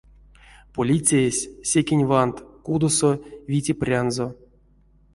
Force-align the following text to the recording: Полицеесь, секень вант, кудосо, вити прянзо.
Полицеесь, 0.75 1.41
секень 1.69 2.05
вант, 2.11 2.35
кудосо, 2.65 3.11
вити 3.49 3.73
прянзо. 3.81 4.27